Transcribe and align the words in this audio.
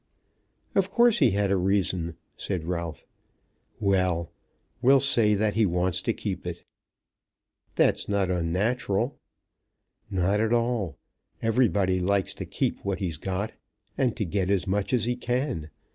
"Of 0.73 0.89
course 0.89 1.19
he 1.19 1.29
had 1.29 1.51
a 1.51 1.55
reason," 1.55 2.15
said 2.35 2.63
Ralph. 2.63 3.05
"Well; 3.79 4.31
we'll 4.81 4.99
say 4.99 5.35
that 5.35 5.53
he 5.53 5.67
wants 5.67 6.01
to 6.01 6.11
keep 6.11 6.47
it." 6.47 6.63
"That's 7.75 8.09
not 8.09 8.31
unnatural." 8.31 9.19
"Not 10.09 10.39
at 10.39 10.53
all. 10.53 10.97
Everybody 11.39 11.99
likes 11.99 12.33
to 12.33 12.47
keep 12.47 12.79
what 12.83 12.97
he's 12.97 13.19
got, 13.19 13.51
and 13.95 14.17
to 14.17 14.25
get 14.25 14.49
as 14.49 14.65
much 14.65 14.91
as 14.91 15.05
he 15.05 15.15
can. 15.15 15.69